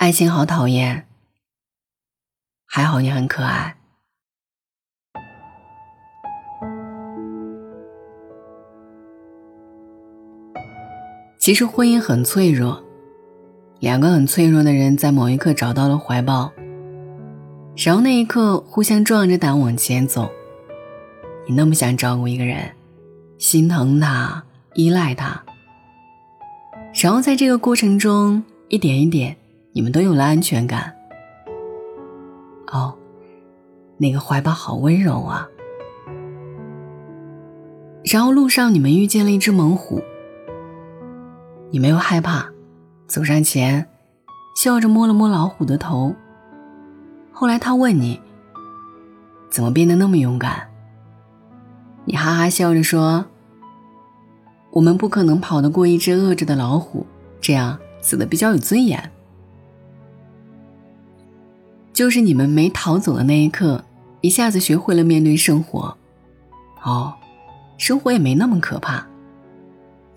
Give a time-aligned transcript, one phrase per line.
[0.00, 1.06] 爱情好讨厌，
[2.64, 3.76] 还好你很可爱。
[11.38, 12.82] 其实婚姻很脆弱，
[13.80, 16.50] 两个很脆弱的人在某一刻找到了怀抱，
[17.76, 20.32] 然后那一刻互相壮着胆往前走。
[21.46, 22.74] 你那么想照顾一个人，
[23.36, 24.42] 心疼他，
[24.72, 25.44] 依赖他，
[27.02, 29.36] 然后在这个过程中一点一点，
[29.72, 30.94] 你们都有了安全感。
[32.72, 32.96] 哦，
[33.96, 35.48] 那个怀抱好温柔啊。
[38.04, 40.02] 然后路上你们遇见了一只猛虎。
[41.70, 42.48] 你没有害怕，
[43.06, 43.86] 走上前，
[44.56, 46.14] 笑着摸了摸老虎的头。
[47.30, 48.20] 后来他问你
[49.50, 50.66] ：“怎么变得那么勇敢？”
[52.06, 53.26] 你哈哈笑着说
[54.72, 57.06] ：“我们不可能跑得过一只饿着的老虎，
[57.40, 59.10] 这样死的比较有尊严。”
[61.92, 63.84] 就是你们没逃走的那一刻，
[64.20, 65.96] 一下子学会了面对生活。
[66.82, 67.14] 哦，
[67.76, 69.06] 生活也没那么可怕。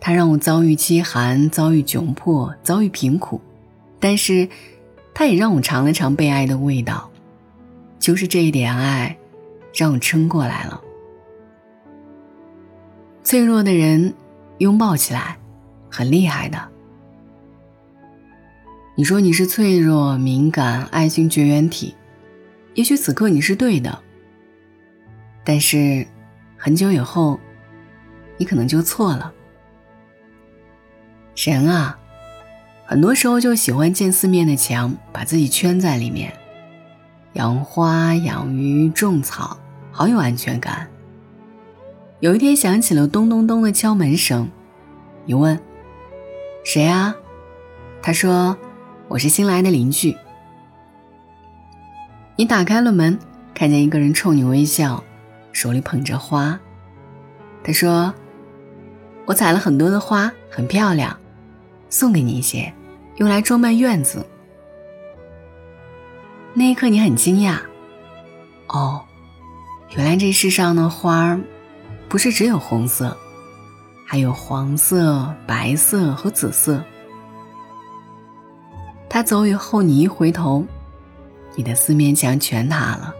[0.00, 3.40] 他让我遭遇饥寒，遭遇窘迫，遭遇贫苦，
[4.00, 4.48] 但是，
[5.14, 7.08] 他也让我尝了尝被爱的味道。
[7.98, 9.16] 就是这一点爱，
[9.72, 10.80] 让我撑过来了。
[13.22, 14.12] 脆弱的人，
[14.58, 15.38] 拥抱起来，
[15.88, 16.71] 很厉害的。
[18.94, 21.94] 你说你是脆弱、敏感、爱心绝缘体，
[22.74, 23.98] 也许此刻你是对的，
[25.42, 26.06] 但是，
[26.58, 27.40] 很久以后，
[28.36, 29.32] 你可能就错了。
[31.34, 31.98] 人啊，
[32.84, 36.30] 很多时候就喜欢建四面的墙，把自己圈在里面，
[37.32, 39.56] 养花、养鱼、种草，
[39.90, 40.86] 好有安全感。
[42.20, 44.50] 有一天响起了咚咚咚的敲门声，
[45.24, 45.58] 你问
[46.62, 47.16] ：“谁啊？”
[48.02, 48.56] 他说
[49.12, 50.16] ：“我是新来的邻居。”
[52.34, 53.18] 你打开了门，
[53.52, 55.04] 看见一个人冲你微笑，
[55.52, 56.58] 手里捧着花。
[57.62, 58.14] 他说
[59.26, 61.14] ：“我采了很多的花，很漂亮。”
[61.90, 62.72] 送给你一些，
[63.16, 64.24] 用来装扮院子。
[66.54, 67.58] 那一刻，你很惊讶，
[68.68, 69.02] 哦，
[69.94, 71.38] 原来这世上的花儿，
[72.08, 73.14] 不是只有红色，
[74.06, 76.82] 还有黄色、白色和紫色。
[79.12, 80.64] 他走以后，你一回头，
[81.54, 83.14] 你的四面墙全塌了。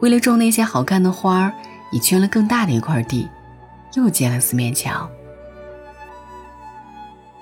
[0.00, 1.52] 为了种那些好看的花儿，
[1.92, 3.28] 你圈了更大的一块地，
[3.94, 5.08] 又建了四面墙。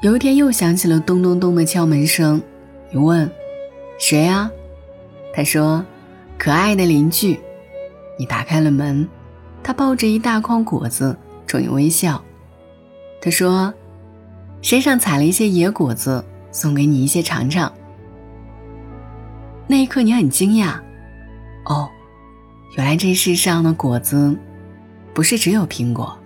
[0.03, 2.43] 有一天又响起了咚咚咚的敲门声，
[2.91, 3.29] 你问
[3.99, 4.51] ：“谁呀？”
[5.33, 5.83] 他说
[6.37, 7.41] ：“可爱的邻居。”
[8.21, 9.09] 你打开了门，
[9.62, 12.23] 他抱着一大筐果子冲你微笑。
[13.23, 13.73] 他说
[14.61, 16.23] ：“身上采了一些野果子，
[16.54, 17.70] 送给你一些尝尝。”
[19.69, 20.78] 那一刻你很惊讶，
[21.65, 21.91] 哦，
[22.76, 24.37] 原来这世上的果子，
[25.12, 26.19] 不是只有苹果，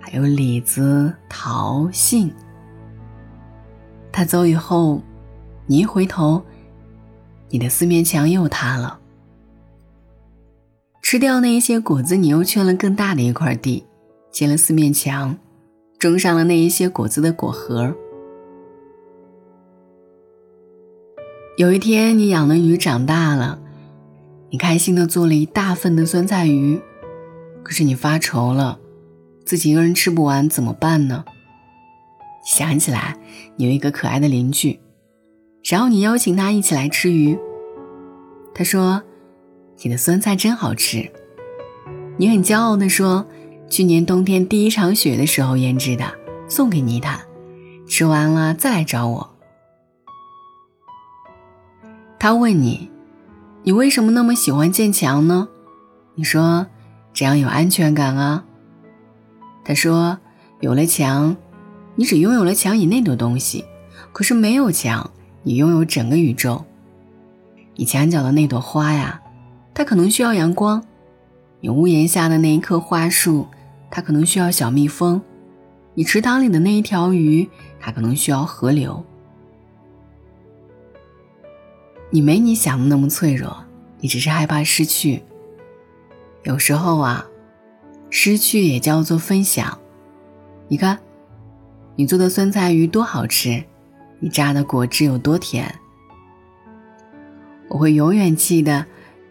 [0.00, 2.32] 还有李子、桃、杏。
[4.12, 5.00] 他走以后，
[5.66, 6.42] 你一回头，
[7.50, 8.98] 你的四面墙又塌了。
[11.02, 13.86] 吃掉那一些果子，你又圈了更大的一块地，
[14.32, 15.38] 建了四面墙，
[16.00, 17.94] 种上了那一些果子的果核。
[21.56, 23.58] 有一天，你养的鱼长大了，
[24.50, 26.78] 你开心的做了一大份的酸菜鱼，
[27.62, 28.78] 可是你发愁了，
[29.46, 31.24] 自己一个人吃不完怎么办呢？
[32.44, 33.16] 想起来，
[33.56, 34.78] 你有一个可爱的邻居，
[35.64, 37.38] 然后你邀请他一起来吃鱼。
[38.54, 39.02] 他说
[39.82, 41.10] ：“你的酸菜真好吃。”
[42.18, 43.26] 你很骄傲地说
[43.70, 46.04] ：“去年冬天第一场雪的时候腌制的，
[46.50, 47.18] 送给你一坛，
[47.88, 49.35] 吃完了再来找我。”
[52.18, 52.90] 他问你
[53.64, 55.48] ：“你为什么那么喜欢建墙呢？”
[56.16, 56.66] 你说
[57.12, 58.44] ：“这样有安全感啊。”
[59.64, 60.18] 他说
[60.60, 61.36] ：“有了墙。”
[61.98, 63.64] 你只拥有了墙以内的东西，
[64.12, 65.10] 可是没有墙，
[65.42, 66.62] 你拥有整个宇宙。
[67.74, 69.18] 你墙角的那朵花呀，
[69.72, 70.82] 它可能需要阳光；
[71.60, 73.46] 你屋檐下的那一棵花树，
[73.90, 75.22] 它可能需要小蜜蜂；
[75.94, 77.48] 你池塘里的那一条鱼，
[77.80, 79.02] 它可能需要河流。
[82.10, 83.64] 你没你想的那么脆弱，
[84.00, 85.22] 你只是害怕失去。
[86.44, 87.26] 有时候啊，
[88.10, 89.78] 失去也叫做分享。
[90.68, 90.98] 你看。
[91.98, 93.64] 你做的酸菜鱼多好吃，
[94.20, 95.74] 你榨的果汁有多甜。
[97.68, 98.84] 我会永远记得，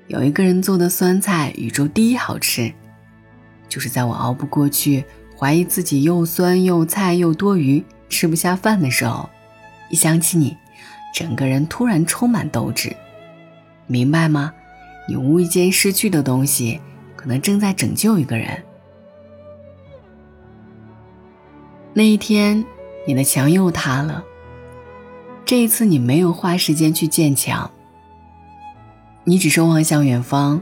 [0.07, 2.73] 有一个人做的酸菜宇宙第一好吃，
[3.69, 5.05] 就是在我熬不过去，
[5.37, 9.29] 怀疑自己又酸又菜又多余，吃不下饭的时候，
[9.91, 10.57] 一想起你，
[11.15, 12.93] 整个人突然充满斗志。
[13.87, 14.53] 明白吗？
[15.07, 16.81] 你无意间失去的东西，
[17.15, 18.61] 可能正在拯救一个人。
[21.93, 22.65] 那一天，
[23.07, 24.25] 你的墙又塌了。
[25.45, 27.71] 这一次，你没有花时间去建墙，
[29.23, 30.61] 你只是望向远方。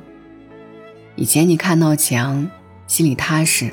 [1.15, 2.47] 以前你看到墙，
[2.85, 3.71] 心里踏实。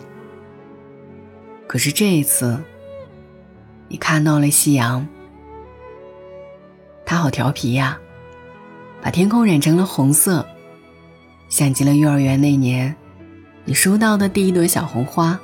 [1.66, 2.58] 可是这一次，
[3.88, 5.06] 你看到了夕阳，
[7.10, 7.98] 他好调皮呀。
[9.02, 10.46] 把天空染成了红色，
[11.48, 12.94] 像极了幼儿园那年
[13.64, 15.36] 你收到的第一朵小红花。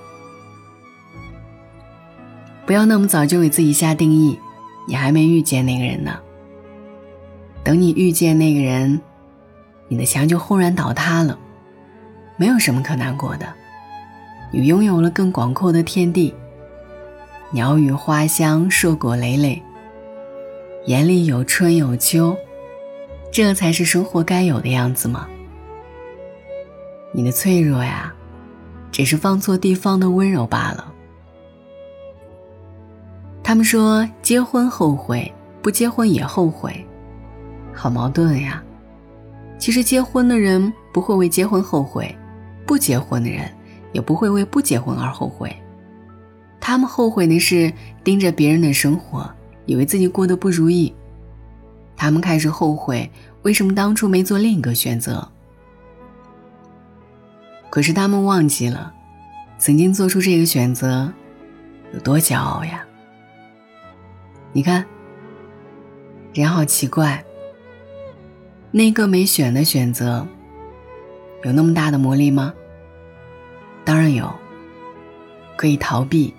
[2.64, 4.38] 不要那么早就给自己下定义，
[4.86, 6.16] 你还没遇见那个人呢。
[7.64, 9.00] 等你遇见那个人，
[9.88, 11.36] 你的墙就轰然倒塌了，
[12.36, 13.52] 没有什么可难过的。
[14.52, 16.32] 你拥有了更广阔的天地，
[17.50, 19.60] 鸟语花香，硕果累累，
[20.86, 22.36] 眼里有春有秋。
[23.32, 25.28] 这才是生活该有的样子吗？
[27.12, 28.14] 你的脆弱呀，
[28.92, 30.92] 只是放错地方的温柔罢了。
[33.42, 35.30] 他们说结婚后悔，
[35.60, 36.86] 不结婚也后悔，
[37.74, 38.62] 好矛盾呀。
[39.58, 42.16] 其实结婚的人不会为结婚后悔，
[42.64, 43.50] 不结婚的人
[43.92, 45.54] 也不会为不结婚而后悔。
[46.60, 47.72] 他们后悔的是
[48.04, 49.28] 盯着别人的生活，
[49.66, 50.94] 以为自己过得不如意。
[51.96, 53.10] 他们开始后悔，
[53.42, 55.28] 为什么当初没做另一个选择？
[57.68, 58.92] 可是他们忘记了，
[59.58, 61.12] 曾经做出这个选择，
[61.92, 62.84] 有多骄傲呀！
[64.52, 64.84] 你看，
[66.32, 67.22] 人好奇怪。
[68.70, 70.26] 那个没选的选择，
[71.44, 72.52] 有那么大的魔力吗？
[73.84, 74.30] 当然有。
[75.56, 76.34] 可以逃避，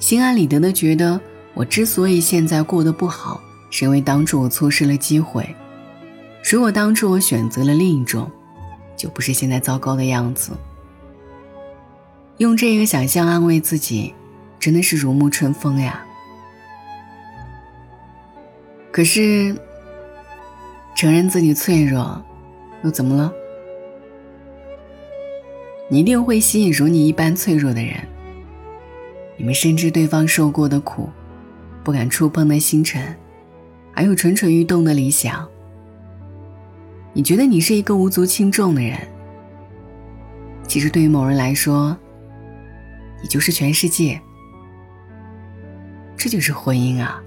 [0.00, 1.20] 心安理得的觉得，
[1.54, 3.40] 我之所以现在过得不好。
[3.74, 5.48] 是因为当初我错失了机会，
[6.44, 8.30] 如果当初我选择了另一种，
[8.94, 10.52] 就不是现在糟糕的样子。
[12.36, 14.12] 用这个想象安慰自己，
[14.60, 16.04] 真的是如沐春风呀。
[18.90, 19.56] 可是，
[20.94, 22.22] 承认自己脆弱，
[22.84, 23.32] 又怎么了？
[25.88, 27.94] 你一定会吸引如你一般脆弱的人。
[29.38, 31.08] 你们深知对方受过的苦，
[31.82, 33.16] 不敢触碰的星辰。
[33.94, 35.46] 还有蠢蠢欲动的理想。
[37.12, 38.98] 你觉得你是一个无足轻重的人，
[40.66, 41.94] 其实对于某人来说，
[43.22, 44.18] 你就是全世界。
[46.16, 47.22] 这就是婚姻啊！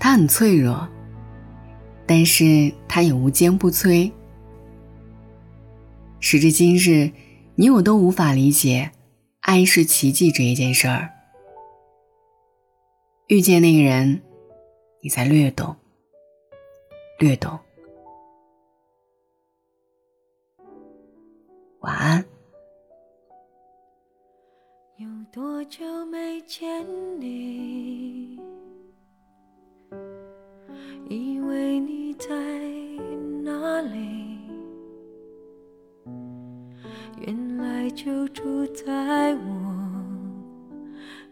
[0.00, 0.88] 他很脆弱，
[2.06, 4.10] 但是他也无坚不摧。
[6.18, 7.12] 时至今日，
[7.54, 8.90] 你我都无法理解
[9.42, 11.10] “爱是奇迹”这一件事儿。
[13.28, 14.22] 遇见那个人，
[15.02, 15.76] 你才略懂，
[17.18, 17.58] 略懂。
[21.80, 22.24] 晚安。
[24.96, 26.86] 有多久没见
[27.20, 27.47] 你？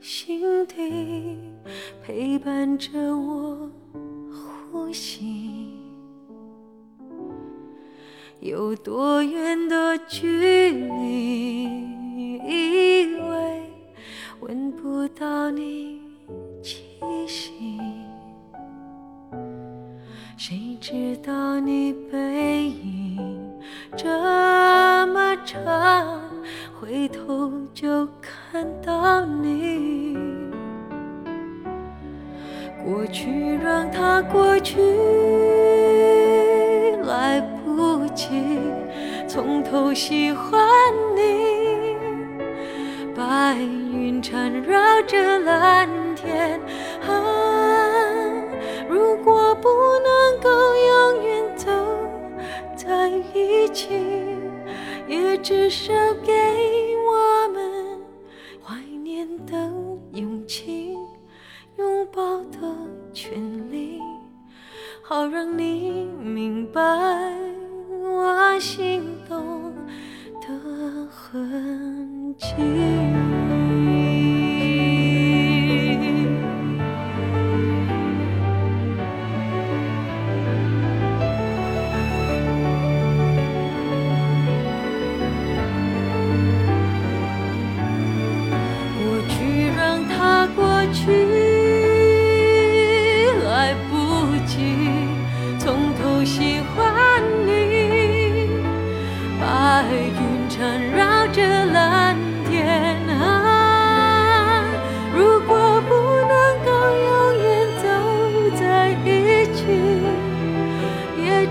[0.01, 1.39] 心底。
[2.03, 3.69] 陪伴着我
[4.71, 5.75] 呼吸，
[8.41, 11.65] 有多远的距离？
[12.47, 13.63] 以为
[14.41, 16.01] 闻不到你
[16.63, 16.85] 气
[17.27, 17.81] 息，
[20.37, 23.51] 谁知道你背影
[23.97, 24.07] 这
[25.09, 26.21] 么长，
[26.81, 29.66] 回头就看到你。
[33.09, 34.81] 去让它过去，
[37.05, 38.61] 来不及
[39.29, 40.61] 从头喜欢
[41.15, 41.97] 你。
[43.15, 43.57] 白
[43.93, 46.61] 云缠绕着蓝天，
[47.07, 47.11] 啊，
[48.89, 49.69] 如果不
[50.01, 51.71] 能够永远走
[52.75, 53.89] 在一起，
[55.07, 56.33] 也至少给
[65.09, 66.83] 好让你明白
[68.03, 69.73] 我心动
[70.41, 72.47] 的痕迹。
[88.99, 91.36] 过去让它过去。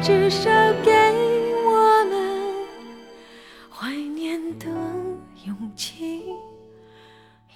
[0.06, 0.52] 至少
[0.84, 0.92] 给
[1.66, 2.54] 我们
[3.72, 4.68] 怀念的
[5.48, 6.22] 勇气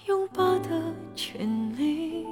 [0.06, 2.26] 拥抱的权利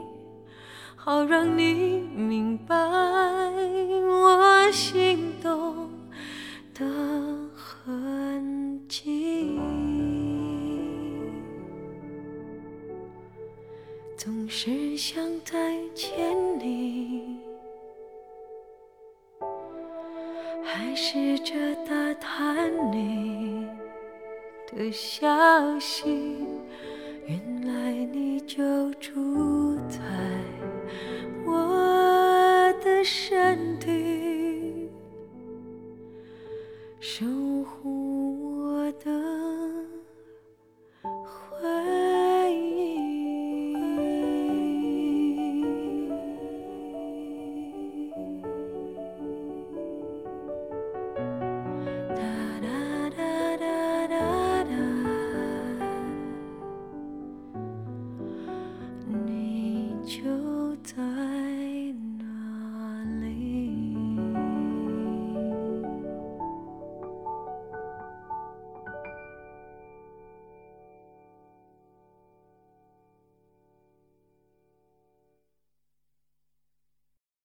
[0.97, 5.89] 好让你明白我心动
[6.75, 6.85] 的
[7.55, 9.57] 痕迹。
[14.17, 17.39] 总是想再见你
[21.01, 21.55] 试着
[21.89, 23.65] 打探你
[24.67, 26.45] 的消息
[27.25, 30.01] 原来你就住在
[31.47, 33.48] 我的身